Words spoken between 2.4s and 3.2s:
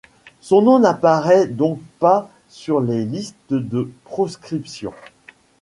sur les